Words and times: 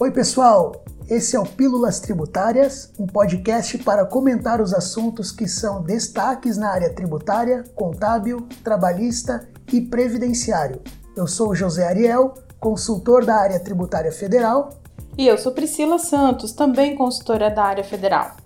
Oi, 0.00 0.12
pessoal! 0.12 0.84
Esse 1.10 1.34
é 1.34 1.40
o 1.40 1.44
Pílulas 1.44 1.98
Tributárias, 1.98 2.92
um 3.00 3.04
podcast 3.04 3.76
para 3.78 4.06
comentar 4.06 4.60
os 4.60 4.72
assuntos 4.72 5.32
que 5.32 5.48
são 5.48 5.82
destaques 5.82 6.56
na 6.56 6.70
área 6.70 6.94
tributária, 6.94 7.64
contábil, 7.74 8.46
trabalhista 8.62 9.48
e 9.72 9.80
previdenciário. 9.80 10.80
Eu 11.16 11.26
sou 11.26 11.52
José 11.52 11.84
Ariel, 11.84 12.32
consultor 12.60 13.24
da 13.24 13.34
área 13.34 13.58
tributária 13.58 14.12
federal. 14.12 14.70
E 15.16 15.26
eu 15.26 15.36
sou 15.36 15.50
Priscila 15.50 15.98
Santos, 15.98 16.52
também 16.52 16.94
consultora 16.94 17.50
da 17.50 17.64
área 17.64 17.82
federal. 17.82 18.36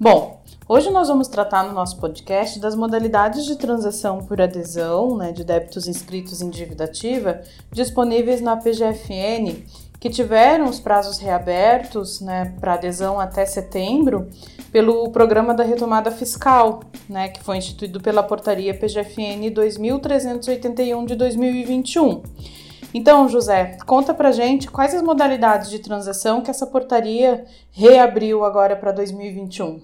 Bom, 0.00 0.42
Hoje 0.66 0.90
nós 0.90 1.08
vamos 1.08 1.28
tratar 1.28 1.62
no 1.64 1.74
nosso 1.74 1.98
podcast 1.98 2.58
das 2.58 2.74
modalidades 2.74 3.44
de 3.44 3.54
transação 3.54 4.24
por 4.24 4.40
adesão 4.40 5.14
né, 5.14 5.30
de 5.30 5.44
débitos 5.44 5.86
inscritos 5.86 6.40
em 6.40 6.48
dívida 6.48 6.84
ativa 6.84 7.42
disponíveis 7.70 8.40
na 8.40 8.56
PGFN 8.56 9.62
que 10.00 10.08
tiveram 10.08 10.64
os 10.64 10.80
prazos 10.80 11.18
reabertos 11.18 12.22
né, 12.22 12.54
para 12.58 12.74
adesão 12.74 13.20
até 13.20 13.44
setembro 13.44 14.26
pelo 14.72 15.10
Programa 15.10 15.52
da 15.52 15.62
Retomada 15.62 16.10
Fiscal, 16.10 16.80
né, 17.10 17.28
que 17.28 17.44
foi 17.44 17.58
instituído 17.58 18.00
pela 18.00 18.22
Portaria 18.22 18.72
PGFN 18.72 19.50
2381 19.52 21.04
de 21.04 21.14
2021. 21.14 22.22
Então, 22.94 23.28
José, 23.28 23.76
conta 23.84 24.14
pra 24.14 24.32
gente 24.32 24.70
quais 24.70 24.94
as 24.94 25.02
modalidades 25.02 25.68
de 25.68 25.78
transação 25.78 26.40
que 26.40 26.50
essa 26.50 26.66
portaria 26.66 27.44
reabriu 27.70 28.44
agora 28.44 28.74
para 28.74 28.92
2021. 28.92 29.82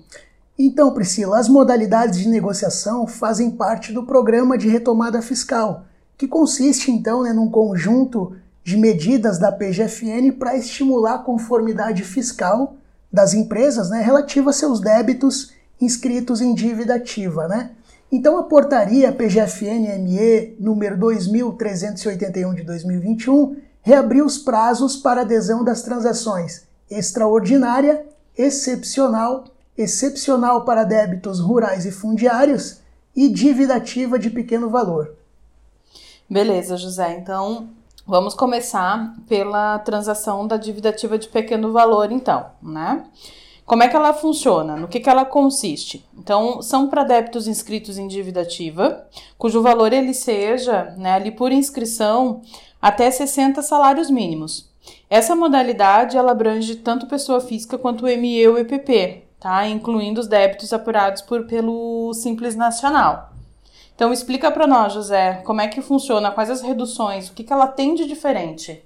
Então, 0.62 0.92
Priscila, 0.92 1.38
as 1.38 1.48
modalidades 1.48 2.19
de 2.19 2.28
negociação 2.28 3.06
fazem 3.06 3.51
parte 3.51 3.95
do 3.95 4.05
programa 4.05 4.59
de 4.59 4.68
retomada 4.68 5.23
fiscal, 5.23 5.87
que 6.18 6.28
consiste 6.28 6.91
então 6.91 7.23
né, 7.23 7.32
num 7.32 7.51
conjunto 7.51 8.37
de 8.62 8.77
medidas 8.77 9.38
da 9.38 9.51
PGFN 9.51 10.32
para 10.38 10.54
estimular 10.54 11.15
a 11.15 11.18
conformidade 11.20 12.04
fiscal 12.04 12.74
das 13.10 13.32
empresas 13.32 13.88
né, 13.88 14.02
relativa 14.02 14.51
a 14.51 14.52
seus 14.52 14.80
débitos 14.80 15.54
inscritos 15.80 16.43
em 16.43 16.52
dívida 16.52 16.96
ativa. 16.96 17.48
Né? 17.48 17.70
Então, 18.13 18.37
a 18.37 18.42
portaria 18.42 19.10
PGFN-ME 19.10 20.57
número 20.60 20.98
2381 20.98 22.52
de 22.52 22.65
2021 22.65 23.57
reabriu 23.80 24.26
os 24.26 24.37
prazos 24.37 24.95
para 24.95 25.23
adesão 25.23 25.65
das 25.65 25.80
transações 25.80 26.65
extraordinária, 26.90 28.04
excepcional 28.37 29.45
excepcional 29.82 30.64
para 30.64 30.84
débitos 30.84 31.40
rurais 31.40 31.86
e 31.86 31.92
fundiários 31.92 32.80
e 33.14 33.28
dívida 33.28 33.74
ativa 33.76 34.18
de 34.18 34.30
pequeno 34.30 34.68
valor. 34.68 35.14
Beleza, 36.28 36.76
José. 36.76 37.16
Então, 37.18 37.70
vamos 38.06 38.34
começar 38.34 39.14
pela 39.28 39.78
transação 39.80 40.46
da 40.46 40.56
dívida 40.56 40.90
ativa 40.90 41.18
de 41.18 41.28
pequeno 41.28 41.73
valor, 41.73 42.12
então, 42.12 42.46
né? 42.62 43.04
Como 43.64 43.84
é 43.84 43.88
que 43.88 43.95
ela 43.95 44.12
funciona? 44.12 44.76
No 44.76 44.88
que, 44.88 44.98
que 44.98 45.08
ela 45.08 45.24
consiste? 45.24 46.04
Então, 46.18 46.60
são 46.60 46.88
para 46.88 47.04
débitos 47.04 47.46
inscritos 47.46 47.98
em 47.98 48.08
dívida 48.08 48.40
ativa, 48.40 49.06
cujo 49.38 49.62
valor 49.62 49.92
ele 49.92 50.12
seja, 50.12 50.92
né, 50.96 51.12
ali 51.12 51.30
por 51.30 51.52
inscrição, 51.52 52.42
até 52.82 53.08
60 53.08 53.62
salários 53.62 54.10
mínimos. 54.10 54.68
Essa 55.08 55.36
modalidade 55.36 56.16
ela 56.16 56.32
abrange 56.32 56.76
tanto 56.76 57.06
pessoa 57.06 57.40
física 57.40 57.78
quanto 57.78 58.06
ME 58.06 58.48
ou 58.48 58.58
EPP, 58.58 59.29
tá? 59.41 59.66
Incluindo 59.66 60.21
os 60.21 60.29
débitos 60.29 60.73
apurados 60.73 61.23
por, 61.23 61.46
pelo 61.46 62.13
Simples 62.15 62.55
Nacional. 62.55 63.33
Então 63.95 64.12
explica 64.12 64.50
para 64.50 64.66
nós, 64.66 64.93
José, 64.93 65.43
como 65.44 65.60
é 65.60 65.69
que 65.69 65.82
funciona, 65.82 66.31
quais 66.31 66.50
as 66.50 66.60
reduções, 66.60 67.28
o 67.28 67.32
que, 67.32 67.44
que 67.44 67.53
ela 67.53 67.66
tem 67.66 67.94
de 67.94 68.06
diferente? 68.06 68.84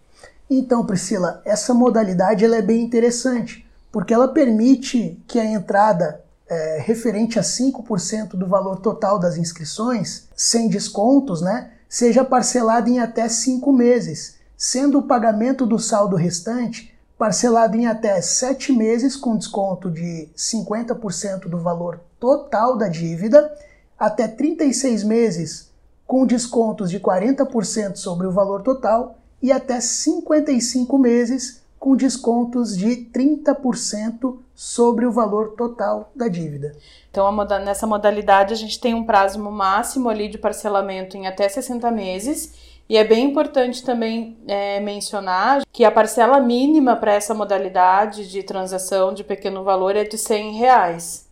Então, 0.48 0.84
Priscila, 0.84 1.40
essa 1.44 1.72
modalidade 1.72 2.44
ela 2.44 2.56
é 2.56 2.62
bem 2.62 2.82
interessante, 2.82 3.66
porque 3.90 4.12
ela 4.12 4.28
permite 4.28 5.22
que 5.26 5.38
a 5.38 5.44
entrada 5.44 6.20
é, 6.48 6.82
referente 6.84 7.38
a 7.38 7.42
5% 7.42 8.30
do 8.30 8.46
valor 8.46 8.80
total 8.80 9.18
das 9.18 9.36
inscrições, 9.36 10.28
sem 10.36 10.68
descontos, 10.68 11.40
né, 11.40 11.70
seja 11.88 12.24
parcelada 12.24 12.90
em 12.90 12.98
até 12.98 13.28
5 13.28 13.72
meses, 13.72 14.36
sendo 14.56 14.98
o 14.98 15.02
pagamento 15.02 15.64
do 15.64 15.78
saldo 15.78 16.16
restante 16.16 16.93
parcelado 17.18 17.76
em 17.76 17.86
até 17.86 18.20
7 18.20 18.72
meses 18.72 19.16
com 19.16 19.36
desconto 19.36 19.90
de 19.90 20.28
50% 20.36 21.48
do 21.48 21.58
valor 21.58 22.00
total 22.18 22.76
da 22.76 22.88
dívida, 22.88 23.52
até 23.98 24.26
36 24.26 25.04
meses 25.04 25.72
com 26.06 26.26
descontos 26.26 26.90
de 26.90 27.00
40% 27.00 27.96
sobre 27.96 28.26
o 28.26 28.32
valor 28.32 28.62
total 28.62 29.18
e 29.42 29.52
até 29.52 29.80
55 29.80 30.98
meses 30.98 31.62
com 31.78 31.94
descontos 31.94 32.76
de 32.76 32.96
30% 33.12 34.38
sobre 34.54 35.04
o 35.04 35.12
valor 35.12 35.50
total 35.50 36.10
da 36.14 36.28
dívida. 36.28 36.74
Então, 37.10 37.30
nessa 37.62 37.86
modalidade, 37.86 38.54
a 38.54 38.56
gente 38.56 38.80
tem 38.80 38.94
um 38.94 39.04
prazo 39.04 39.38
máximo 39.38 40.08
ali 40.08 40.28
de 40.28 40.38
parcelamento 40.38 41.16
em 41.16 41.26
até 41.26 41.48
60 41.48 41.90
meses 41.90 42.54
e 42.88 42.96
é 42.96 43.04
bem 43.04 43.30
importante 43.30 43.82
também 43.82 44.36
é, 44.46 44.78
mencionar 44.80 45.62
que 45.72 45.84
a 45.84 45.90
parcela 45.90 46.38
mínima 46.38 46.96
para 46.96 47.14
essa 47.14 47.32
modalidade 47.32 48.30
de 48.30 48.42
transação 48.42 49.14
de 49.14 49.24
pequeno 49.24 49.64
valor 49.64 49.96
é 49.96 50.04
de 50.04 50.18
100 50.18 50.52
reais. 50.58 51.24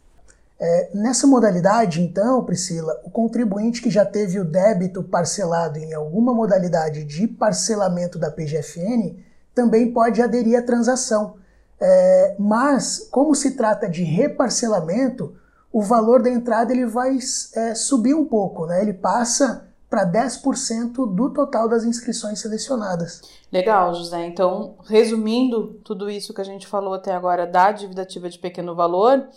É, 0.58 0.90
nessa 0.94 1.26
modalidade, 1.26 2.00
então, 2.00 2.44
Priscila, 2.44 3.00
o 3.04 3.10
contribuinte 3.10 3.82
que 3.82 3.90
já 3.90 4.04
teve 4.04 4.38
o 4.38 4.44
débito 4.44 5.02
parcelado 5.02 5.78
em 5.78 5.92
alguma 5.92 6.32
modalidade 6.32 7.04
de 7.04 7.26
parcelamento 7.26 8.18
da 8.18 8.30
PGFN 8.30 9.16
também 9.54 9.92
pode 9.92 10.22
aderir 10.22 10.58
à 10.58 10.62
transação. 10.62 11.34
É, 11.80 12.36
mas, 12.38 13.08
como 13.10 13.34
se 13.34 13.56
trata 13.56 13.88
de 13.88 14.04
reparcelamento, 14.04 15.34
o 15.72 15.82
valor 15.82 16.22
da 16.22 16.30
entrada 16.30 16.72
ele 16.72 16.86
vai 16.86 17.18
é, 17.54 17.74
subir 17.74 18.14
um 18.14 18.24
pouco, 18.24 18.66
né? 18.66 18.80
ele 18.82 18.92
passa 18.92 19.66
para 19.92 20.10
10% 20.10 21.06
do 21.14 21.28
total 21.34 21.68
das 21.68 21.84
inscrições 21.84 22.40
selecionadas. 22.40 23.20
Legal, 23.52 23.92
José. 23.92 24.24
Então, 24.24 24.76
resumindo 24.86 25.74
tudo 25.84 26.08
isso 26.08 26.32
que 26.32 26.40
a 26.40 26.44
gente 26.44 26.66
falou 26.66 26.94
até 26.94 27.12
agora 27.12 27.46
da 27.46 27.70
dívida 27.72 28.00
ativa 28.00 28.30
de 28.30 28.38
pequeno 28.38 28.74
valor, 28.74 29.28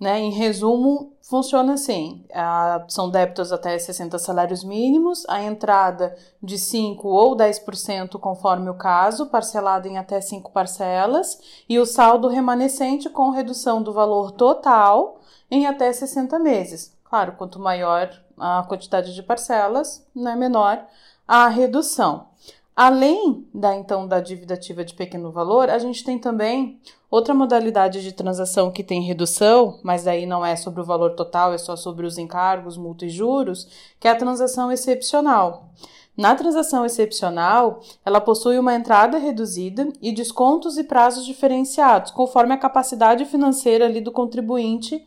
né, 0.00 0.18
em 0.18 0.30
resumo, 0.30 1.12
funciona 1.20 1.74
assim: 1.74 2.24
a, 2.32 2.82
são 2.88 3.10
débitos 3.10 3.52
até 3.52 3.78
60 3.78 4.18
salários 4.18 4.64
mínimos, 4.64 5.26
a 5.28 5.42
entrada 5.42 6.16
de 6.42 6.56
5 6.56 7.06
ou 7.06 7.36
10%, 7.36 8.18
conforme 8.18 8.70
o 8.70 8.78
caso, 8.78 9.26
parcelado 9.26 9.86
em 9.86 9.98
até 9.98 10.18
5 10.18 10.50
parcelas, 10.50 11.38
e 11.68 11.78
o 11.78 11.84
saldo 11.84 12.26
remanescente 12.26 13.10
com 13.10 13.28
redução 13.28 13.82
do 13.82 13.92
valor 13.92 14.30
total 14.30 15.20
em 15.50 15.66
até 15.66 15.92
60 15.92 16.38
meses. 16.38 16.98
Claro, 17.04 17.32
quanto 17.32 17.58
maior 17.58 18.08
a 18.40 18.64
quantidade 18.66 19.14
de 19.14 19.22
parcelas, 19.22 20.06
né, 20.14 20.34
menor 20.34 20.84
a 21.30 21.46
redução. 21.46 22.26
Além 22.74 23.46
da 23.54 23.76
então 23.76 24.08
da 24.08 24.18
dívida 24.18 24.54
ativa 24.54 24.84
de 24.84 24.94
pequeno 24.94 25.30
valor, 25.30 25.70
a 25.70 25.78
gente 25.78 26.02
tem 26.02 26.18
também 26.18 26.80
outra 27.08 27.32
modalidade 27.32 28.02
de 28.02 28.10
transação 28.10 28.70
que 28.72 28.82
tem 28.82 29.02
redução, 29.02 29.78
mas 29.84 30.02
daí 30.02 30.26
não 30.26 30.44
é 30.44 30.56
sobre 30.56 30.80
o 30.80 30.84
valor 30.84 31.14
total, 31.14 31.52
é 31.52 31.58
só 31.58 31.76
sobre 31.76 32.04
os 32.04 32.18
encargos, 32.18 32.76
multa 32.76 33.04
e 33.04 33.08
juros, 33.08 33.68
que 34.00 34.08
é 34.08 34.10
a 34.10 34.16
transação 34.16 34.72
excepcional. 34.72 35.68
Na 36.16 36.34
transação 36.34 36.84
excepcional, 36.84 37.80
ela 38.04 38.20
possui 38.20 38.58
uma 38.58 38.74
entrada 38.74 39.18
reduzida 39.18 39.88
e 40.02 40.10
descontos 40.10 40.76
e 40.76 40.82
prazos 40.82 41.24
diferenciados, 41.24 42.10
conforme 42.10 42.54
a 42.54 42.58
capacidade 42.58 43.24
financeira 43.24 43.84
ali 43.84 44.00
do 44.00 44.10
contribuinte 44.10 45.06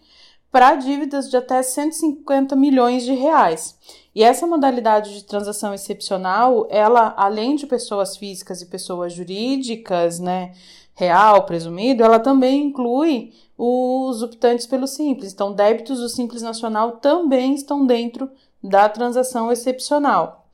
para 0.54 0.76
dívidas 0.76 1.32
de 1.32 1.36
até 1.36 1.64
150 1.64 2.56
milhões 2.56 3.04
de 3.04 3.12
reais. 3.12 3.76
E 4.14 4.24
essa 4.24 4.46
modalidade 4.46 5.16
de 5.16 5.24
transação 5.24 5.74
excepcional, 5.74 6.68
ela, 6.70 7.12
além 7.18 7.56
de 7.56 7.66
pessoas 7.66 8.16
físicas 8.16 8.62
e 8.62 8.68
pessoas 8.68 9.14
jurídicas, 9.14 10.20
né, 10.20 10.54
real, 10.94 11.48
presumido, 11.48 12.04
ela 12.04 12.20
também 12.20 12.68
inclui 12.68 13.34
os 13.58 14.22
optantes 14.22 14.68
pelo 14.68 14.86
Simples. 14.86 15.34
Então, 15.34 15.54
débitos 15.54 16.00
do 16.00 16.08
Simples 16.08 16.44
Nacional 16.44 16.98
também 16.98 17.56
estão 17.56 17.84
dentro 17.84 18.30
da 18.64 18.88
transação 18.88 19.52
excepcional. 19.52 20.46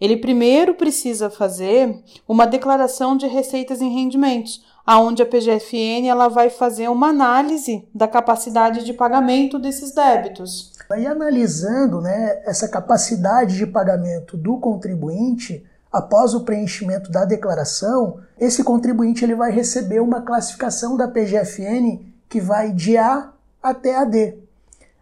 Ele 0.00 0.16
primeiro 0.16 0.74
precisa 0.74 1.28
fazer 1.28 2.02
uma 2.26 2.46
declaração 2.46 3.16
de 3.16 3.26
receitas 3.26 3.80
e 3.80 3.88
rendimentos, 3.88 4.64
aonde 4.86 5.22
a 5.22 5.26
PGFN 5.26 6.06
ela 6.08 6.28
vai 6.28 6.48
fazer 6.48 6.88
uma 6.88 7.08
análise 7.08 7.86
da 7.92 8.06
capacidade 8.06 8.84
de 8.84 8.92
pagamento 8.92 9.58
desses 9.58 9.92
débitos. 9.92 10.77
E 10.96 11.06
analisando 11.06 12.00
né, 12.00 12.40
essa 12.44 12.66
capacidade 12.66 13.56
de 13.56 13.66
pagamento 13.66 14.36
do 14.36 14.58
contribuinte, 14.58 15.64
após 15.92 16.34
o 16.34 16.44
preenchimento 16.44 17.10
da 17.12 17.24
declaração, 17.26 18.20
esse 18.38 18.64
contribuinte 18.64 19.24
ele 19.24 19.34
vai 19.34 19.50
receber 19.50 20.00
uma 20.00 20.22
classificação 20.22 20.96
da 20.96 21.06
PGFN 21.06 22.00
que 22.28 22.40
vai 22.40 22.72
de 22.72 22.96
A 22.96 23.30
até 23.62 23.96
a 23.96 24.04
D. 24.04 24.38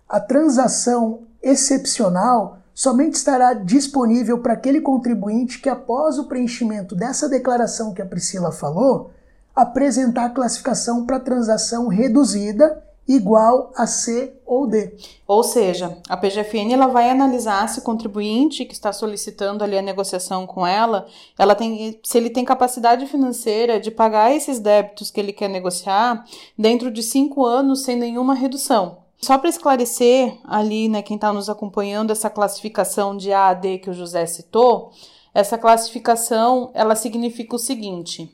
A 0.08 0.18
transação 0.18 1.20
excepcional 1.42 2.58
somente 2.74 3.14
estará 3.14 3.54
disponível 3.54 4.38
para 4.38 4.54
aquele 4.54 4.80
contribuinte 4.80 5.60
que, 5.60 5.68
após 5.68 6.18
o 6.18 6.24
preenchimento 6.24 6.94
dessa 6.94 7.28
declaração 7.28 7.94
que 7.94 8.02
a 8.02 8.06
Priscila 8.06 8.52
falou, 8.52 9.10
apresentar 9.54 10.26
a 10.26 10.30
classificação 10.30 11.06
para 11.06 11.18
transação 11.18 11.88
reduzida 11.88 12.82
igual 13.08 13.72
a 13.76 13.86
C 13.86 14.34
ou 14.44 14.66
D. 14.66 14.96
Ou 15.26 15.42
seja, 15.42 15.98
a 16.08 16.16
PGFN 16.16 16.72
ela 16.72 16.86
vai 16.86 17.08
analisar 17.08 17.68
se 17.68 17.78
o 17.78 17.82
contribuinte 17.82 18.64
que 18.64 18.72
está 18.72 18.92
solicitando 18.92 19.62
ali 19.62 19.78
a 19.78 19.82
negociação 19.82 20.46
com 20.46 20.66
ela, 20.66 21.06
ela 21.38 21.54
tem, 21.54 21.98
se 22.02 22.18
ele 22.18 22.30
tem 22.30 22.44
capacidade 22.44 23.06
financeira 23.06 23.78
de 23.78 23.90
pagar 23.90 24.32
esses 24.32 24.58
débitos 24.58 25.10
que 25.10 25.20
ele 25.20 25.32
quer 25.32 25.48
negociar 25.48 26.24
dentro 26.58 26.90
de 26.90 27.02
cinco 27.02 27.44
anos 27.44 27.82
sem 27.82 27.96
nenhuma 27.96 28.34
redução. 28.34 28.98
Só 29.22 29.38
para 29.38 29.48
esclarecer 29.48 30.38
ali, 30.44 30.88
né, 30.88 31.00
quem 31.00 31.16
está 31.16 31.32
nos 31.32 31.48
acompanhando 31.48 32.10
essa 32.10 32.28
classificação 32.28 33.16
de 33.16 33.32
A 33.32 33.48
a 33.48 33.54
D 33.54 33.78
que 33.78 33.90
o 33.90 33.94
José 33.94 34.26
citou, 34.26 34.90
essa 35.32 35.56
classificação 35.56 36.70
ela 36.74 36.94
significa 36.94 37.56
o 37.56 37.58
seguinte: 37.58 38.30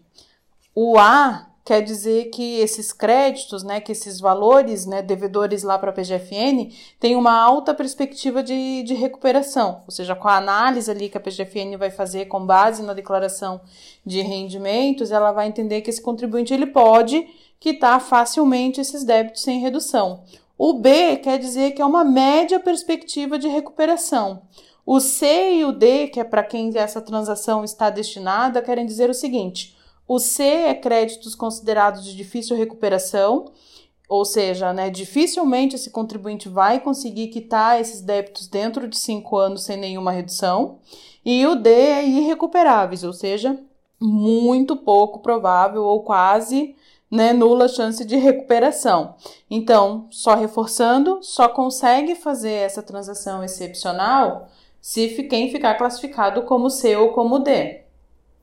o 0.75 0.99
A 0.99 1.52
quer 1.65 1.81
dizer 1.81 2.31
que 2.31 2.59
esses 2.59 2.93
créditos, 2.93 3.63
né, 3.63 3.81
que 3.81 3.93
esses 3.93 4.21
valores, 4.21 4.85
né, 4.85 5.01
devedores 5.01 5.63
lá 5.63 5.79
para 5.79 5.91
a 5.91 5.93
PGFN, 5.93 6.73
têm 6.99 7.15
uma 7.15 7.33
alta 7.33 7.73
perspectiva 7.73 8.43
de, 8.43 8.83
de 8.83 8.95
recuperação, 8.95 9.83
ou 9.85 9.91
seja, 9.91 10.15
com 10.15 10.29
a 10.29 10.37
análise 10.37 10.91
ali 10.91 11.09
que 11.09 11.17
a 11.17 11.21
PGFN 11.21 11.77
vai 11.79 11.91
fazer 11.91 12.27
com 12.27 12.45
base 12.45 12.83
na 12.83 12.95
declaração 12.95 13.61
de 14.05 14.21
rendimentos, 14.23 15.13
ela 15.13 15.31
vai 15.31 15.47
entender 15.47 15.83
que 15.83 15.91
esse 15.91 16.03
contribuinte 16.03 16.53
ele 16.53 16.67
pode 16.67 17.27
quitar 17.61 18.01
facilmente 18.01 18.81
esses 18.81 19.05
débitos 19.05 19.43
sem 19.43 19.61
redução. 19.61 20.25
O 20.59 20.75
B 20.75 21.17
quer 21.19 21.39
dizer 21.39 21.73
que 21.73 21.83
é 21.83 21.87
uma 21.87 22.05
média 22.05 22.59
perspectiva 22.59 23.39
de 23.39 23.49
recuperação. 23.49 24.43
O 24.85 24.99
C 24.99 25.55
e 25.55 25.65
o 25.65 25.71
D, 25.71 26.09
que 26.09 26.19
é 26.19 26.25
para 26.25 26.43
quem 26.43 26.77
essa 26.77 27.01
transação 27.01 27.63
está 27.63 27.89
destinada, 27.89 28.61
querem 28.61 28.85
dizer 28.85 29.09
o 29.09 29.15
seguinte: 29.15 29.77
o 30.15 30.19
C 30.19 30.43
é 30.45 30.75
créditos 30.75 31.35
considerados 31.35 32.05
de 32.05 32.15
difícil 32.15 32.55
recuperação, 32.55 33.47
ou 34.07 34.27
seja, 34.27 34.71
né, 34.71 34.91
dificilmente 34.91 35.75
esse 35.75 35.89
contribuinte 35.89 36.51
vai 36.51 36.79
conseguir 36.81 37.29
quitar 37.29 37.81
esses 37.81 38.03
débitos 38.03 38.47
dentro 38.47 38.87
de 38.87 38.99
cinco 38.99 39.39
anos 39.39 39.63
sem 39.63 39.79
nenhuma 39.79 40.13
redução. 40.13 40.81
E 41.25 41.47
o 41.47 41.55
D 41.55 41.71
é 41.71 42.07
irrecuperáveis, 42.07 43.05
ou 43.05 43.15
seja, 43.15 43.59
muito 43.99 44.77
pouco 44.77 45.21
provável 45.21 45.83
ou 45.83 46.03
quase 46.03 46.77
né, 47.11 47.33
nula 47.33 47.67
chance 47.67 48.05
de 48.05 48.17
recuperação. 48.17 49.15
Então, 49.51 50.09
só 50.11 50.35
reforçando, 50.35 51.21
só 51.23 51.49
consegue 51.49 52.15
fazer 52.15 52.53
essa 52.53 52.83
transação 52.83 53.43
excepcional 53.43 54.47
se 54.79 55.09
quem 55.23 55.51
ficar 55.51 55.77
classificado 55.77 56.43
como 56.43 56.69
C 56.69 56.95
ou 56.97 57.13
como 57.13 57.39
D 57.39 57.82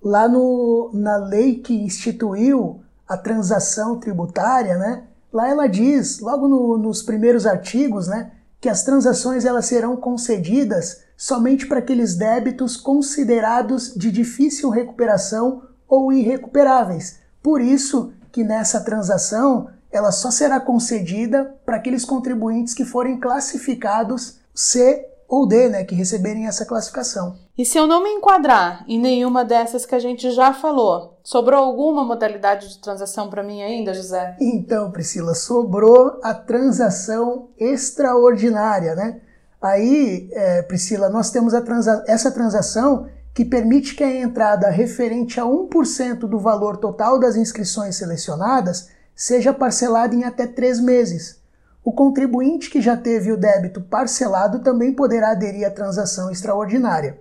lá 0.02 0.28
no, 0.28 0.92
na 0.94 1.18
lei 1.18 1.56
que 1.56 1.74
instituiu 1.74 2.82
a 3.08 3.18
transação 3.18 4.00
tributária, 4.00 4.78
né? 4.78 5.04
Lá 5.32 5.48
ela 5.48 5.68
diz, 5.68 6.20
logo 6.20 6.48
no, 6.48 6.78
nos 6.78 7.02
primeiros 7.04 7.46
artigos, 7.46 8.08
né, 8.08 8.32
que 8.60 8.70
as 8.70 8.84
transações 8.84 9.46
elas 9.46 9.66
serão 9.66 9.96
concedidas 9.96 11.04
somente 11.16 11.68
para 11.68 11.80
aqueles 11.80 12.16
débitos 12.16 12.76
considerados 12.76 13.94
de 13.96 14.12
difícil 14.12 14.70
recuperação 14.70 15.64
ou 15.88 16.12
irrecuperáveis. 16.12 17.20
Por 17.44 17.62
isso 17.62 18.12
que 18.32 18.44
nessa 18.44 18.82
transação 18.82 19.70
ela 19.92 20.12
só 20.12 20.30
será 20.32 20.60
concedida 20.60 21.56
para 21.66 21.78
aqueles 21.78 22.06
contribuintes 22.06 22.74
que 22.74 22.86
forem 22.86 23.20
classificados 23.20 24.40
C 24.54 25.08
ou 25.30 25.48
D, 25.48 25.70
né, 25.70 25.84
que 25.84 25.94
receberem 25.94 26.48
essa 26.48 26.66
classificação. 26.66 27.38
E 27.56 27.64
se 27.64 27.78
eu 27.78 27.86
não 27.86 28.02
me 28.04 28.10
enquadrar 28.10 28.84
em 28.88 29.00
nenhuma 29.00 29.46
dessas 29.46 29.86
que 29.86 29.94
a 29.94 30.00
gente 30.00 30.32
já 30.32 30.52
falou, 30.52 31.20
sobrou 31.24 31.64
alguma 31.64 32.04
modalidade 32.04 32.68
de 32.70 32.80
transação 32.80 33.30
para 33.30 33.44
mim 33.44 33.62
ainda, 33.62 33.94
José? 33.94 34.36
Então, 34.42 34.90
Priscila, 34.90 35.36
sobrou 35.36 36.20
a 36.24 36.34
transação 36.34 37.50
extraordinária, 37.60 38.96
né? 38.96 39.22
Aí, 39.62 40.30
é, 40.32 40.64
Priscila, 40.64 41.10
nós 41.10 41.30
temos 41.30 41.54
transa 41.62 42.04
essa 42.08 42.32
transação 42.32 43.08
que 43.34 43.46
permite 43.46 43.96
que 43.96 44.04
a 44.04 44.22
entrada 44.22 44.70
referente 44.70 45.40
a 45.40 45.44
1% 45.44 46.20
do 46.22 46.40
valor 46.40 46.78
total 46.78 47.20
das 47.20 47.36
inscrições 47.36 47.96
selecionadas 47.98 48.90
seja 49.16 49.54
parcelada 49.54 50.16
em 50.16 50.24
até 50.24 50.48
três 50.48 50.80
meses. 50.80 51.39
O 51.84 51.92
contribuinte 51.92 52.70
que 52.70 52.82
já 52.82 52.96
teve 52.98 53.32
o 53.32 53.38
débito 53.38 53.82
parcelado 53.82 54.60
também 54.60 54.94
poderá 54.94 55.32
aderir 55.32 55.66
à 55.66 55.72
transação 55.72 56.30
extraordinária. 56.30 57.20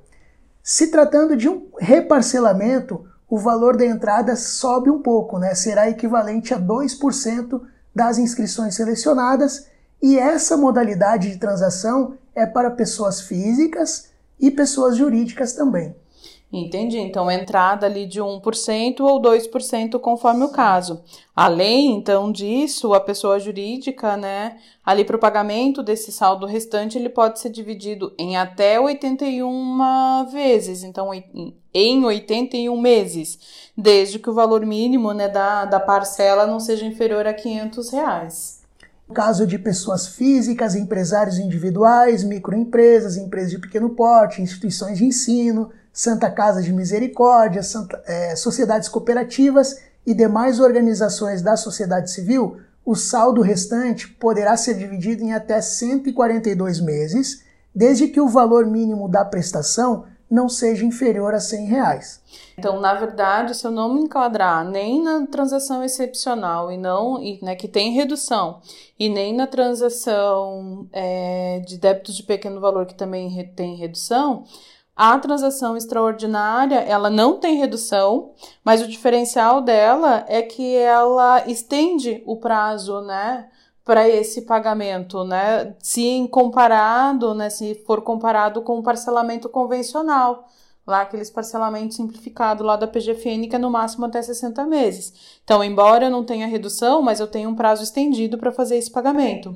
Se 0.63 0.89
tratando 0.89 1.37
de 1.37 1.49
um 1.49 1.69
reparcelamento, 1.79 3.05
o 3.29 3.39
valor 3.39 3.77
da 3.77 3.87
entrada 3.87 4.35
sobe 4.37 4.91
um 4.91 5.01
pouco, 5.01 5.39
né? 5.39 5.55
será 5.55 5.89
equivalente 5.89 6.53
a 6.53 6.61
2% 6.61 7.61
das 7.95 8.19
inscrições 8.19 8.75
selecionadas, 8.75 9.67
e 10.01 10.19
essa 10.19 10.57
modalidade 10.57 11.31
de 11.31 11.39
transação 11.39 12.15
é 12.35 12.47
para 12.47 12.71
pessoas 12.71 13.21
físicas 13.21 14.11
e 14.39 14.51
pessoas 14.51 14.97
jurídicas 14.97 15.53
também. 15.53 15.97
Entendi. 16.51 16.99
Então, 16.99 17.31
entrada 17.31 17.85
ali 17.85 18.07
de 18.07 18.23
1% 18.23 19.01
ou 19.01 19.21
2% 19.21 20.01
conforme 20.01 20.45
o 20.45 20.49
caso. 20.51 21.03
Além, 21.37 21.95
então, 21.95 22.33
disso, 22.33 22.95
a 22.95 23.01
pessoa 23.01 23.39
jurídica, 23.39 24.17
né, 24.17 24.57
ali 24.85 25.05
para 25.05 25.17
o 25.17 25.21
pagamento 25.21 25.83
desse 25.83 26.11
saldo 26.11 26.47
restante, 26.47 26.97
ele 26.97 27.11
pode 27.11 27.39
ser 27.39 27.51
dividido 27.51 28.15
em 28.19 28.39
até 28.39 28.81
81 28.81 30.25
vezes. 30.33 30.83
Então, 30.83 31.11
em 31.75 32.05
81 32.05 32.81
meses, 32.81 33.39
desde 33.77 34.19
que 34.19 34.31
o 34.31 34.35
valor 34.35 34.65
mínimo, 34.65 35.13
né, 35.13 35.29
da, 35.29 35.67
da 35.67 35.79
parcela 35.79 36.47
não 36.47 36.59
seja 36.59 36.87
inferior 36.87 37.27
a 37.27 37.35
500 37.35 37.91
reais. 37.91 38.59
No 39.07 39.15
caso 39.15 39.47
de 39.47 39.59
pessoas 39.59 40.07
físicas, 40.07 40.75
empresários 40.75 41.39
individuais, 41.39 42.25
microempresas, 42.25 43.17
empresas 43.19 43.51
de 43.51 43.59
pequeno 43.59 43.91
porte, 43.91 44.43
instituições 44.43 44.99
de 44.99 45.05
ensino, 45.05 45.71
Santa 45.99 46.31
Casa 46.31 46.63
de 46.63 46.73
Misericórdia, 46.73 47.61
Santa, 47.61 48.01
é, 48.07 48.37
sociedades 48.37 48.89
cooperativas 48.89 49.83
e 50.07 50.15
demais 50.15 50.61
organizações 50.61 51.43
da 51.43 51.57
sociedade 51.57 52.13
civil, 52.13 52.61
o 52.87 52.95
saldo 52.95 53.41
restante 53.41 54.07
poderá 54.07 54.57
ser 54.57 54.75
dividido 54.75 55.25
em 55.25 55.33
até 55.33 55.61
142 55.61 56.79
meses, 56.81 57.43
desde 57.75 58.07
que 58.07 58.21
o 58.21 58.29
valor 58.29 58.65
mínimo 58.65 59.09
da 59.09 59.25
prestação 59.25 60.05
não 60.31 60.49
seja 60.49 60.85
inferior 60.85 61.35
a 61.35 61.41
100 61.41 61.67
reais. 61.67 62.21
Então, 62.57 62.81
na 62.81 62.95
verdade, 62.95 63.57
se 63.57 63.67
eu 63.67 63.73
não 63.73 63.93
me 63.93 64.03
enquadrar 64.03 64.65
nem 64.65 65.03
na 65.03 65.27
transação 65.27 65.83
excepcional 65.83 66.71
e 66.71 66.77
não 66.77 67.21
e, 67.21 67.43
né, 67.43 67.57
que 67.57 67.67
tem 67.67 67.93
redução 67.93 68.61
e 68.97 69.09
nem 69.09 69.35
na 69.35 69.49
transação 69.49 70.87
é, 70.93 71.61
de 71.67 71.77
débitos 71.77 72.15
de 72.15 72.23
pequeno 72.23 72.61
valor 72.61 72.87
que 72.87 72.95
também 72.95 73.53
tem 73.57 73.75
redução, 73.75 74.45
a 74.99 75.17
transação 75.17 75.77
extraordinária, 75.77 76.81
ela 76.81 77.09
não 77.09 77.39
tem 77.39 77.57
redução, 77.57 78.33
mas 78.65 78.83
o 78.83 78.89
diferencial 78.89 79.61
dela 79.61 80.25
é 80.27 80.43
que 80.43 80.75
ela 80.75 81.49
estende 81.49 82.21
o 82.27 82.37
prazo, 82.37 83.01
né, 83.03 83.49
para 83.85 84.09
esse 84.09 84.43
pagamento, 84.43 85.23
né, 85.23 85.77
se 85.79 86.27
comparado, 86.33 87.33
né, 87.33 87.49
se 87.49 87.77
for 87.87 88.03
comparado 88.03 88.61
com 88.63 88.81
o 88.81 88.83
parcelamento 88.83 89.49
convencional, 89.49 90.49
lá 90.85 91.03
aqueles 91.03 91.31
parcelamentos 91.31 91.97
simplificados 91.97 92.67
lá 92.67 92.75
da 92.75 92.89
PGFN, 92.89 93.47
que 93.49 93.55
é 93.55 93.59
no 93.59 93.71
máximo 93.71 94.05
até 94.05 94.21
60 94.21 94.65
meses. 94.67 95.39
Então, 95.45 95.63
embora 95.63 96.07
eu 96.07 96.11
não 96.11 96.25
tenha 96.25 96.49
redução, 96.49 97.03
mas 97.03 97.21
eu 97.21 97.29
tenho 97.29 97.51
um 97.51 97.55
prazo 97.55 97.85
estendido 97.85 98.37
para 98.37 98.51
fazer 98.51 98.77
esse 98.77 98.91
pagamento. 98.91 99.55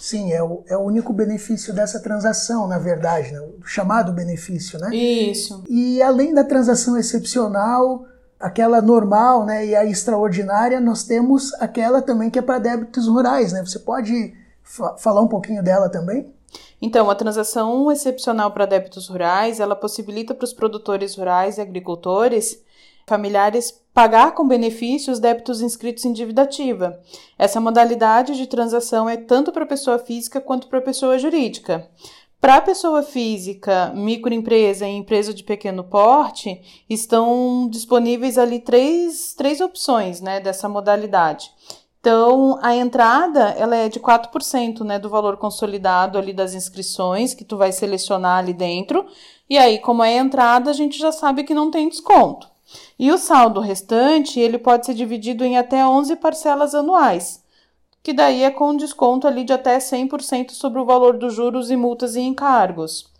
Sim, 0.00 0.32
é 0.32 0.42
o, 0.42 0.64
é 0.66 0.74
o 0.76 0.80
único 0.80 1.12
benefício 1.12 1.74
dessa 1.74 2.00
transação, 2.00 2.66
na 2.66 2.78
verdade, 2.78 3.32
né? 3.32 3.40
o 3.40 3.62
chamado 3.66 4.12
benefício, 4.12 4.78
né? 4.78 4.96
Isso. 4.96 5.62
E 5.68 6.00
além 6.00 6.32
da 6.32 6.42
transação 6.42 6.96
excepcional, 6.96 8.06
aquela 8.40 8.80
normal 8.80 9.44
né, 9.44 9.66
e 9.66 9.76
a 9.76 9.84
extraordinária, 9.84 10.80
nós 10.80 11.04
temos 11.04 11.52
aquela 11.60 12.00
também 12.00 12.30
que 12.30 12.38
é 12.38 12.42
para 12.42 12.58
débitos 12.58 13.06
rurais, 13.06 13.52
né? 13.52 13.60
Você 13.60 13.78
pode 13.78 14.34
fa 14.62 14.96
falar 14.96 15.20
um 15.20 15.28
pouquinho 15.28 15.62
dela 15.62 15.90
também? 15.90 16.32
Então, 16.80 17.10
a 17.10 17.14
transação 17.14 17.92
excepcional 17.92 18.52
para 18.52 18.64
débitos 18.64 19.06
rurais, 19.06 19.60
ela 19.60 19.76
possibilita 19.76 20.34
para 20.34 20.44
os 20.44 20.54
produtores 20.54 21.14
rurais 21.14 21.58
e 21.58 21.60
agricultores 21.60 22.58
familiares 23.10 23.74
pagar 23.92 24.32
com 24.36 24.46
benefício 24.46 25.12
os 25.12 25.18
débitos 25.18 25.60
inscritos 25.60 26.04
em 26.04 26.12
dívida 26.12 26.42
ativa. 26.42 27.00
Essa 27.36 27.60
modalidade 27.60 28.36
de 28.36 28.46
transação 28.46 29.08
é 29.08 29.16
tanto 29.16 29.50
para 29.50 29.66
pessoa 29.66 29.98
física 29.98 30.40
quanto 30.40 30.68
para 30.68 30.80
pessoa 30.80 31.18
jurídica. 31.18 31.90
Para 32.40 32.56
a 32.56 32.60
pessoa 32.62 33.02
física, 33.02 33.92
microempresa 33.94 34.86
e 34.86 34.96
empresa 34.96 35.34
de 35.34 35.42
pequeno 35.42 35.82
porte, 35.82 36.62
estão 36.88 37.68
disponíveis 37.68 38.38
ali 38.38 38.60
três, 38.60 39.34
três 39.34 39.60
opções 39.60 40.20
né, 40.20 40.40
dessa 40.40 40.68
modalidade. 40.68 41.50
Então, 42.00 42.58
a 42.62 42.74
entrada 42.74 43.50
ela 43.58 43.76
é 43.76 43.90
de 43.90 44.00
4% 44.00 44.80
né, 44.84 44.98
do 44.98 45.10
valor 45.10 45.36
consolidado 45.36 46.16
ali 46.16 46.32
das 46.32 46.54
inscrições 46.54 47.34
que 47.34 47.44
tu 47.44 47.58
vai 47.58 47.72
selecionar 47.72 48.38
ali 48.38 48.54
dentro. 48.54 49.04
E 49.50 49.58
aí, 49.58 49.78
como 49.78 50.02
é 50.02 50.16
entrada, 50.16 50.70
a 50.70 50.72
gente 50.72 50.96
já 50.96 51.12
sabe 51.12 51.44
que 51.44 51.52
não 51.52 51.70
tem 51.70 51.90
desconto. 51.90 52.48
E 53.00 53.10
o 53.10 53.16
saldo 53.16 53.60
restante, 53.60 54.38
ele 54.38 54.58
pode 54.58 54.84
ser 54.84 54.92
dividido 54.92 55.42
em 55.42 55.56
até 55.56 55.86
11 55.86 56.16
parcelas 56.16 56.74
anuais, 56.74 57.42
que 58.02 58.12
daí 58.12 58.42
é 58.42 58.50
com 58.50 58.76
desconto 58.76 59.26
ali 59.26 59.42
de 59.42 59.54
até 59.54 59.78
100% 59.78 60.50
sobre 60.50 60.78
o 60.78 60.84
valor 60.84 61.16
dos 61.16 61.32
juros 61.32 61.70
e 61.70 61.76
multas 61.76 62.14
e 62.14 62.20
encargos. 62.20 63.10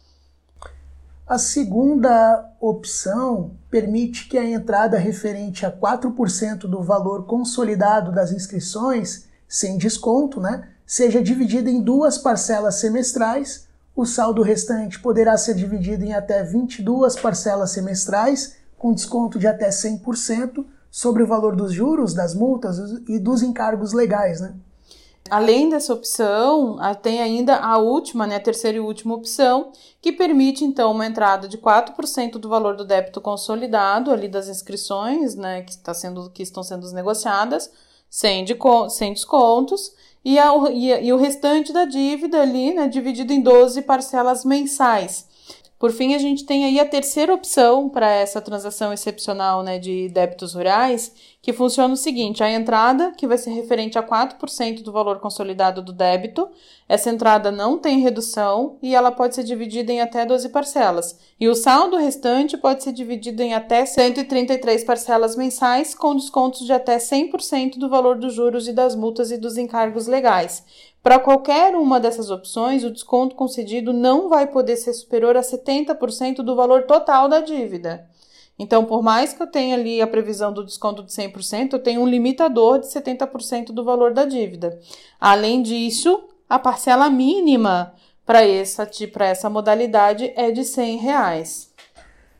A 1.26 1.38
segunda 1.38 2.46
opção 2.60 3.52
permite 3.70 4.28
que 4.28 4.37
a 4.37 4.44
entrada 4.44 4.99
referente 4.99 5.64
a 5.64 5.72
4% 5.72 6.66
do 6.66 6.82
valor 6.82 7.25
consolidado 7.25 8.12
das 8.12 8.32
inscrições, 8.32 9.28
sem 9.49 9.78
desconto, 9.78 10.42
né, 10.42 10.68
seja 10.84 11.22
dividida 11.22 11.70
em 11.70 11.80
duas 11.80 12.18
parcelas 12.18 12.75
semestrais. 12.75 13.66
O 13.96 14.04
saldo 14.04 14.42
restante 14.42 15.00
poderá 15.00 15.38
ser 15.38 15.54
dividido 15.54 16.04
em 16.04 16.12
até 16.12 16.42
22 16.42 17.16
parcelas 17.16 17.70
semestrais 17.70 18.60
com 18.80 18.94
desconto 18.94 19.38
de 19.38 19.46
até 19.46 19.68
100% 19.68 20.64
sobre 20.90 21.22
o 21.22 21.26
valor 21.26 21.54
dos 21.54 21.70
juros, 21.70 22.14
das 22.14 22.34
multas 22.34 22.78
e 23.06 23.18
dos 23.18 23.42
encargos 23.42 23.92
legais, 23.92 24.40
né? 24.40 24.54
Além 25.30 25.68
dessa 25.68 25.92
opção, 25.92 26.78
tem 27.02 27.20
ainda 27.20 27.56
a 27.56 27.76
última, 27.76 28.26
né, 28.26 28.37
a 28.37 28.40
terceira 28.40 28.78
e 28.78 28.80
última 28.80 29.14
opção, 29.14 29.70
que 30.00 30.10
permite 30.10 30.64
então 30.64 30.90
uma 30.92 31.06
entrada 31.06 31.46
de 31.46 31.58
4% 31.58 32.32
do 32.32 32.49
valor 32.49 32.75
do 32.75 32.87
débito 32.87 33.20
consolidado 33.20 34.10
ali 34.10 34.28
das 34.28 34.49
inscrições, 34.49 35.34
né, 35.34 35.60
que, 35.60 35.72
está 35.72 35.92
sendo, 35.92 36.30
que 36.30 36.42
estão 36.42 36.62
sendo 36.62 36.90
negociadas, 36.92 37.70
sem, 38.08 38.44
de, 38.44 38.56
sem 38.88 39.12
descontos, 39.12 39.92
e, 40.25 40.38
a, 40.38 40.52
e, 40.72 41.06
e 41.06 41.12
o 41.12 41.18
restante 41.18 41.70
da 41.70 41.84
dívida 41.84 42.40
ali, 42.40 42.72
né, 42.72 42.88
dividido 42.88 43.30
em 43.30 43.42
12 43.42 43.82
parcelas 43.82 44.42
mensais 44.42 45.28
por 45.80 45.92
fim, 45.92 46.14
a 46.14 46.18
gente 46.18 46.44
tem 46.44 46.66
aí 46.66 46.78
a 46.78 46.84
terceira 46.84 47.32
opção 47.32 47.88
para 47.88 48.06
essa 48.06 48.38
transação 48.38 48.92
excepcional 48.92 49.62
né, 49.62 49.78
de 49.78 50.10
débitos 50.10 50.52
rurais, 50.52 51.10
que 51.40 51.54
funciona 51.54 51.94
o 51.94 51.96
seguinte: 51.96 52.42
a 52.42 52.50
entrada, 52.50 53.12
que 53.16 53.26
vai 53.26 53.38
ser 53.38 53.52
referente 53.52 53.99
a 53.99 54.02
4% 54.02 54.82
do 54.82 54.92
valor 54.92 55.20
consolidado 55.20 55.80
do 55.80 55.90
débito, 55.90 56.50
essa 56.90 57.09
entrada 57.09 57.52
não 57.52 57.78
tem 57.78 58.00
redução 58.00 58.76
e 58.82 58.97
ela 58.97 59.12
pode 59.12 59.37
ser 59.37 59.44
dividida 59.44 59.92
em 59.92 60.00
até 60.00 60.26
12 60.26 60.49
parcelas. 60.49 61.16
E 61.38 61.49
o 61.49 61.54
saldo 61.54 61.97
restante 61.97 62.56
pode 62.59 62.82
ser 62.82 62.90
dividido 62.90 63.40
em 63.44 63.54
até 63.54 63.87
133 63.87 64.82
parcelas 64.82 65.37
mensais, 65.37 65.94
com 65.94 66.16
descontos 66.16 66.66
de 66.66 66.73
até 66.73 66.97
100% 66.97 67.78
do 67.78 67.88
valor 67.88 68.18
dos 68.18 68.35
juros 68.35 68.66
e 68.66 68.73
das 68.73 68.97
multas 68.97 69.30
e 69.30 69.38
dos 69.38 69.56
encargos 69.56 70.09
legais. 70.09 70.64
Para 71.00 71.20
qualquer 71.20 71.76
uma 71.76 72.00
dessas 72.00 72.28
opções, 72.28 72.82
o 72.82 72.90
desconto 72.90 73.37
concedido 73.37 73.92
não 73.92 74.28
vai 74.28 74.49
poder 74.49 74.75
ser 74.75 74.92
superior 74.92 75.37
a 75.37 75.42
70% 75.42 76.38
do 76.38 76.56
valor 76.56 76.87
total 76.87 77.28
da 77.28 77.38
dívida. 77.38 78.04
Então, 78.59 78.85
por 78.85 79.00
mais 79.00 79.32
que 79.32 79.40
eu 79.40 79.47
tenha 79.47 79.76
ali 79.76 80.02
a 80.02 80.09
previsão 80.09 80.52
do 80.52 80.64
desconto 80.64 81.04
de 81.04 81.12
100%, 81.12 81.75
eu 81.75 81.78
tenho 81.78 82.00
um 82.00 82.09
limitador 82.09 82.80
de 82.80 82.88
70% 82.88 83.66
do 83.66 83.85
valor 83.85 84.12
da 84.12 84.25
dívida. 84.25 84.76
Além 85.20 85.62
disso, 85.62 86.26
a 86.50 86.59
parcela 86.59 87.09
mínima 87.09 87.95
para 88.26 88.45
essa, 88.45 88.90
essa 89.21 89.49
modalidade 89.49 90.33
é 90.35 90.50
de 90.50 90.64
100 90.64 90.99
reais. 90.99 91.71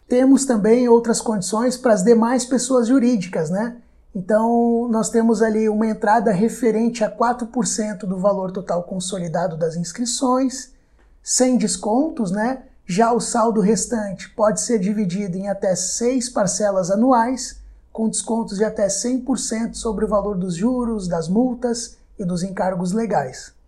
Temos 0.09 0.45
também 0.45 0.88
outras 0.88 1.21
condições 1.21 1.76
para 1.76 1.93
as 1.93 2.02
demais 2.02 2.45
pessoas 2.45 2.88
jurídicas, 2.88 3.50
né? 3.50 3.76
Então, 4.12 4.88
nós 4.90 5.11
temos 5.11 5.40
ali 5.40 5.69
uma 5.69 5.87
entrada 5.87 6.33
referente 6.33 7.05
a 7.05 7.11
4% 7.11 8.00
do 8.00 8.19
valor 8.19 8.50
total 8.50 8.83
consolidado 8.83 9.57
das 9.57 9.76
inscrições, 9.76 10.73
sem 11.23 11.57
descontos, 11.57 12.33
né? 12.33 12.64
Já 12.85 13.12
o 13.12 13.21
saldo 13.21 13.61
restante 13.61 14.29
pode 14.31 14.61
ser 14.61 14.81
dividido 14.81 15.37
em 15.37 15.49
até 15.49 15.76
seis 15.76 16.29
parcelas 16.29 16.90
anuais, 16.90 17.61
com 17.93 18.09
descontos 18.09 18.59
de 18.59 18.64
até 18.64 18.88
100% 18.88 19.75
sobre 19.75 20.05
o 20.05 20.09
valor 20.09 20.37
dos 20.37 20.57
juros, 20.57 21.07
das 21.07 21.29
multas 21.29 21.97
e 22.19 22.25
dos 22.25 22.43
encargos 22.43 22.90
legais. 22.90 23.60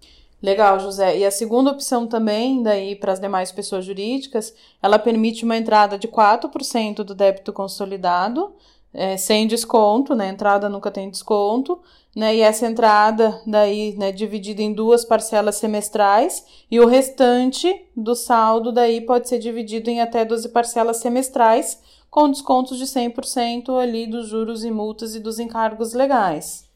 Legal, 0.43 0.81
José. 0.81 1.19
E 1.19 1.25
a 1.25 1.31
segunda 1.31 1.71
opção 1.71 2.07
também, 2.07 2.63
daí 2.63 2.97
para 2.97 3.13
as 3.13 3.21
demais 3.21 3.53
pessoas 3.53 3.85
jurídicas, 3.85 4.53
ela 4.83 4.99
permite 4.99 5.45
uma 5.45 5.57
entrada 5.57 5.97
de 5.97 6.09
4% 6.09 7.05
do 7.05 7.15
débito 7.15 7.53
consolidado, 7.53 8.53
é, 8.93 9.17
sem 9.17 9.47
desconto, 9.47 10.17
né? 10.17 10.29
Entrada 10.29 10.69
nunca 10.69 10.91
tem 10.91 11.09
desconto, 11.09 11.81
né? 12.15 12.35
E 12.35 12.41
essa 12.41 12.67
entrada 12.67 13.41
daí, 13.47 13.97
né, 13.97 14.11
dividida 14.11 14.61
em 14.61 14.73
duas 14.73 15.05
parcelas 15.05 15.57
semestrais 15.57 16.45
e 16.69 16.81
o 16.81 16.87
restante 16.87 17.87
do 17.97 18.17
saldo 18.17 18.73
daí 18.73 19.01
pode 19.01 19.29
ser 19.29 19.39
dividido 19.39 19.89
em 19.91 20.01
até 20.01 20.25
12 20.25 20.49
parcelas 20.49 20.97
semestrais 20.97 21.81
com 22.11 22.29
descontos 22.29 22.77
de 22.79 22.85
100% 22.85 23.81
ali 23.81 24.07
dos 24.07 24.29
juros 24.29 24.65
e 24.65 24.71
multas 24.71 25.15
e 25.15 25.21
dos 25.21 25.39
encargos 25.39 25.95
legais. 25.95 26.72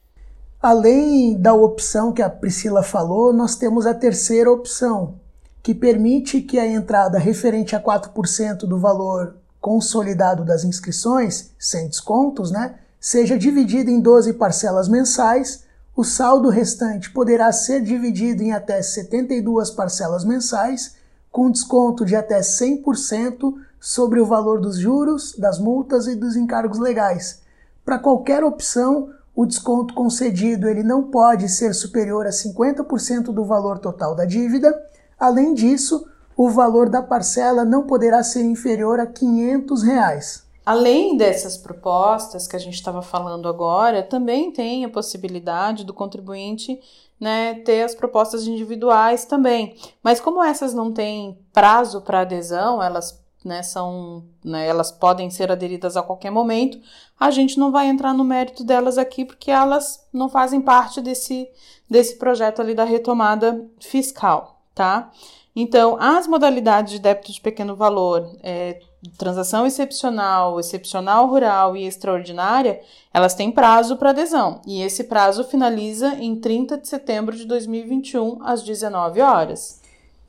Além 0.60 1.38
da 1.38 1.54
opção 1.54 2.12
que 2.12 2.22
a 2.22 2.30
Priscila 2.30 2.82
falou, 2.82 3.32
nós 3.32 3.56
temos 3.56 3.86
a 3.86 3.94
terceira 3.94 4.50
opção, 4.50 5.14
que 5.62 5.74
permite 5.74 6.40
que 6.40 6.58
a 6.58 6.66
entrada 6.66 7.18
referente 7.18 7.76
a 7.76 7.80
4% 7.80 8.66
do 8.66 8.78
valor 8.78 9.36
consolidado 9.60 10.44
das 10.44 10.64
inscrições, 10.64 11.50
sem 11.58 11.88
descontos, 11.88 12.50
né, 12.50 12.76
seja 13.00 13.36
dividido 13.36 13.90
em 13.90 14.00
12 14.00 14.32
parcelas 14.34 14.88
mensais, 14.88 15.64
o 15.94 16.04
saldo 16.04 16.48
restante 16.50 17.10
poderá 17.10 17.50
ser 17.52 17.80
dividido 17.82 18.42
em 18.42 18.52
até 18.52 18.82
72 18.82 19.70
parcelas 19.70 20.24
mensais, 20.24 20.94
com 21.32 21.50
desconto 21.50 22.04
de 22.04 22.14
até 22.14 22.40
100% 22.40 23.54
sobre 23.80 24.20
o 24.20 24.26
valor 24.26 24.60
dos 24.60 24.78
juros, 24.78 25.34
das 25.38 25.58
multas 25.58 26.06
e 26.06 26.14
dos 26.14 26.36
encargos 26.36 26.78
legais. 26.78 27.40
Para 27.84 27.98
qualquer 27.98 28.44
opção, 28.44 29.10
o 29.36 29.44
desconto 29.44 29.92
concedido 29.92 30.66
ele 30.66 30.82
não 30.82 31.10
pode 31.10 31.46
ser 31.50 31.74
superior 31.74 32.26
a 32.26 32.30
50% 32.30 33.24
do 33.24 33.44
valor 33.44 33.78
total 33.78 34.14
da 34.14 34.24
dívida. 34.24 34.74
Além 35.20 35.52
disso, 35.52 36.08
o 36.34 36.48
valor 36.48 36.88
da 36.88 37.02
parcela 37.02 37.62
não 37.62 37.86
poderá 37.86 38.22
ser 38.22 38.42
inferior 38.42 38.98
a 38.98 39.06
500 39.06 39.82
reais. 39.82 40.46
Além 40.64 41.16
dessas 41.18 41.56
propostas 41.58 42.48
que 42.48 42.56
a 42.56 42.58
gente 42.58 42.74
estava 42.74 43.02
falando 43.02 43.46
agora, 43.46 44.02
também 44.02 44.50
tem 44.50 44.84
a 44.86 44.88
possibilidade 44.88 45.84
do 45.84 45.92
contribuinte 45.92 46.80
né, 47.20 47.54
ter 47.60 47.82
as 47.82 47.94
propostas 47.94 48.46
individuais 48.46 49.26
também. 49.26 49.76
Mas 50.02 50.18
como 50.18 50.42
essas 50.42 50.72
não 50.72 50.90
têm 50.92 51.38
prazo 51.52 52.00
para 52.00 52.22
adesão, 52.22 52.82
elas 52.82 53.22
né, 53.46 53.62
são, 53.62 54.24
né, 54.44 54.66
elas 54.66 54.90
podem 54.90 55.30
ser 55.30 55.50
aderidas 55.52 55.96
a 55.96 56.02
qualquer 56.02 56.30
momento, 56.30 56.78
a 57.18 57.30
gente 57.30 57.58
não 57.58 57.70
vai 57.70 57.86
entrar 57.86 58.12
no 58.12 58.24
mérito 58.24 58.64
delas 58.64 58.98
aqui 58.98 59.24
porque 59.24 59.50
elas 59.50 60.04
não 60.12 60.28
fazem 60.28 60.60
parte 60.60 61.00
desse, 61.00 61.48
desse 61.88 62.16
projeto 62.16 62.60
ali 62.60 62.74
da 62.74 62.84
retomada 62.84 63.64
fiscal, 63.78 64.60
tá? 64.74 65.10
Então, 65.54 65.96
as 65.98 66.26
modalidades 66.26 66.92
de 66.92 66.98
débito 66.98 67.32
de 67.32 67.40
pequeno 67.40 67.74
valor, 67.74 68.36
é, 68.42 68.78
transação 69.16 69.66
excepcional, 69.66 70.60
excepcional 70.60 71.26
rural 71.26 71.74
e 71.74 71.86
extraordinária, 71.86 72.80
elas 73.14 73.32
têm 73.32 73.50
prazo 73.50 73.96
para 73.96 74.10
adesão. 74.10 74.60
E 74.66 74.82
esse 74.82 75.04
prazo 75.04 75.44
finaliza 75.44 76.08
em 76.16 76.36
30 76.36 76.76
de 76.76 76.86
setembro 76.86 77.34
de 77.34 77.46
2021, 77.46 78.42
às 78.42 78.62
19 78.62 79.22
horas. 79.22 79.80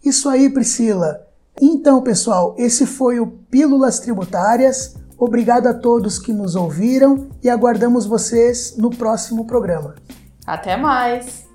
Isso 0.01 0.29
aí, 0.29 0.49
Priscila. 0.49 1.26
Então, 1.61 2.01
pessoal, 2.01 2.55
esse 2.57 2.85
foi 2.85 3.19
o 3.19 3.27
Pílulas 3.27 3.99
Tributárias. 3.99 4.95
Obrigado 5.17 5.67
a 5.67 5.73
todos 5.73 6.19
que 6.19 6.31
nos 6.31 6.55
ouviram 6.55 7.29
e 7.43 7.49
aguardamos 7.49 8.05
vocês 8.05 8.75
no 8.77 8.91
próximo 8.91 9.45
programa. 9.47 9.95
Até 10.45 10.77
mais! 10.77 11.46